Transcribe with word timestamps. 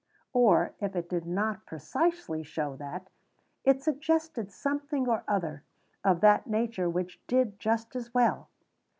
Or 0.33 0.73
if 0.79 0.95
it 0.95 1.09
did 1.09 1.27
not 1.27 1.67
precisely 1.67 2.41
show 2.41 2.75
that, 2.77 3.11
it 3.63 3.83
suggested 3.83 4.51
something 4.51 5.07
or 5.07 5.23
other 5.27 5.63
of 6.03 6.21
that 6.21 6.47
nature 6.47 6.89
which 6.89 7.21
did 7.27 7.59
just 7.59 7.95
as 7.95 8.11
well. 8.11 8.49